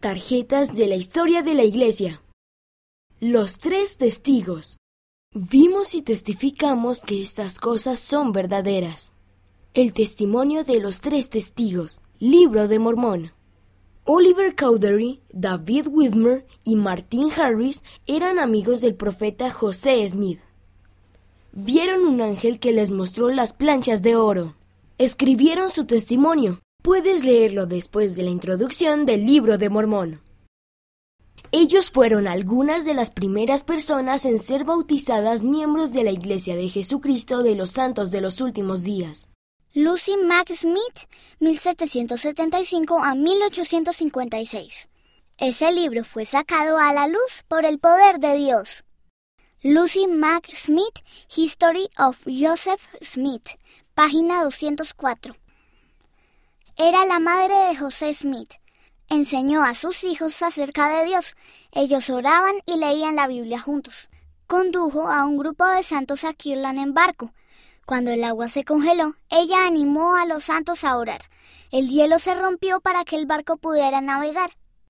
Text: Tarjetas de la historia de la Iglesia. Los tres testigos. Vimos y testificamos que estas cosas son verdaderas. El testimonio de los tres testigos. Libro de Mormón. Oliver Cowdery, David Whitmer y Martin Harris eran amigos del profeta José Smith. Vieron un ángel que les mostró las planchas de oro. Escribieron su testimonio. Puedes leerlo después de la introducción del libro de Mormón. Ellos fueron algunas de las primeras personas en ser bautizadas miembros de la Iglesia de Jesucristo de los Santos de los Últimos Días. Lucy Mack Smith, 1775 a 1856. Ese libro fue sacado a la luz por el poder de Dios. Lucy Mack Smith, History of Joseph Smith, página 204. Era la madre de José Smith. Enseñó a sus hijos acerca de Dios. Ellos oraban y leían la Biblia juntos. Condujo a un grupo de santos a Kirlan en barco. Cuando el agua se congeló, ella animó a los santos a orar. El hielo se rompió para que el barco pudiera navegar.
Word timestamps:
Tarjetas 0.00 0.74
de 0.74 0.86
la 0.86 0.94
historia 0.94 1.42
de 1.42 1.52
la 1.52 1.62
Iglesia. 1.62 2.22
Los 3.20 3.58
tres 3.58 3.98
testigos. 3.98 4.78
Vimos 5.34 5.94
y 5.94 6.00
testificamos 6.00 7.02
que 7.02 7.20
estas 7.20 7.58
cosas 7.58 7.98
son 7.98 8.32
verdaderas. 8.32 9.12
El 9.74 9.92
testimonio 9.92 10.64
de 10.64 10.80
los 10.80 11.02
tres 11.02 11.28
testigos. 11.28 12.00
Libro 12.18 12.66
de 12.66 12.78
Mormón. 12.78 13.32
Oliver 14.04 14.56
Cowdery, 14.56 15.20
David 15.34 15.88
Whitmer 15.88 16.46
y 16.64 16.76
Martin 16.76 17.28
Harris 17.36 17.84
eran 18.06 18.38
amigos 18.38 18.80
del 18.80 18.94
profeta 18.94 19.50
José 19.50 20.08
Smith. 20.08 20.40
Vieron 21.52 22.06
un 22.06 22.22
ángel 22.22 22.58
que 22.58 22.72
les 22.72 22.90
mostró 22.90 23.28
las 23.28 23.52
planchas 23.52 24.00
de 24.00 24.16
oro. 24.16 24.56
Escribieron 24.96 25.68
su 25.68 25.84
testimonio. 25.84 26.58
Puedes 26.82 27.26
leerlo 27.26 27.66
después 27.66 28.16
de 28.16 28.22
la 28.22 28.30
introducción 28.30 29.04
del 29.04 29.26
libro 29.26 29.58
de 29.58 29.68
Mormón. 29.68 30.22
Ellos 31.52 31.90
fueron 31.90 32.26
algunas 32.26 32.86
de 32.86 32.94
las 32.94 33.10
primeras 33.10 33.64
personas 33.64 34.24
en 34.24 34.38
ser 34.38 34.64
bautizadas 34.64 35.42
miembros 35.42 35.92
de 35.92 36.04
la 36.04 36.10
Iglesia 36.10 36.56
de 36.56 36.70
Jesucristo 36.70 37.42
de 37.42 37.54
los 37.54 37.72
Santos 37.72 38.10
de 38.10 38.22
los 38.22 38.40
Últimos 38.40 38.82
Días. 38.82 39.28
Lucy 39.74 40.16
Mack 40.16 40.54
Smith, 40.54 41.06
1775 41.38 42.98
a 42.98 43.14
1856. 43.14 44.88
Ese 45.36 45.72
libro 45.72 46.02
fue 46.02 46.24
sacado 46.24 46.78
a 46.78 46.94
la 46.94 47.08
luz 47.08 47.44
por 47.46 47.66
el 47.66 47.78
poder 47.78 48.20
de 48.20 48.38
Dios. 48.38 48.84
Lucy 49.62 50.06
Mack 50.06 50.48
Smith, 50.54 51.00
History 51.36 51.90
of 51.98 52.24
Joseph 52.24 52.80
Smith, 53.02 53.50
página 53.94 54.44
204. 54.44 55.34
Era 56.82 57.04
la 57.04 57.18
madre 57.18 57.54
de 57.68 57.76
José 57.76 58.14
Smith. 58.14 58.54
Enseñó 59.10 59.62
a 59.62 59.74
sus 59.74 60.02
hijos 60.02 60.40
acerca 60.40 60.88
de 60.88 61.04
Dios. 61.04 61.36
Ellos 61.72 62.08
oraban 62.08 62.54
y 62.64 62.78
leían 62.78 63.16
la 63.16 63.26
Biblia 63.26 63.60
juntos. 63.60 64.08
Condujo 64.46 65.10
a 65.10 65.26
un 65.26 65.36
grupo 65.36 65.66
de 65.66 65.82
santos 65.82 66.24
a 66.24 66.32
Kirlan 66.32 66.78
en 66.78 66.94
barco. 66.94 67.34
Cuando 67.84 68.12
el 68.12 68.24
agua 68.24 68.48
se 68.48 68.64
congeló, 68.64 69.14
ella 69.28 69.66
animó 69.66 70.16
a 70.16 70.24
los 70.24 70.44
santos 70.44 70.82
a 70.84 70.96
orar. 70.96 71.20
El 71.70 71.90
hielo 71.90 72.18
se 72.18 72.32
rompió 72.32 72.80
para 72.80 73.04
que 73.04 73.16
el 73.16 73.26
barco 73.26 73.58
pudiera 73.58 74.00
navegar. 74.00 74.48